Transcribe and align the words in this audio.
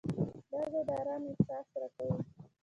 دا 0.51 0.61
ځای 0.71 0.83
د 0.87 0.89
آرام 0.99 1.23
احساس 1.31 1.67
راکوي. 1.81 2.15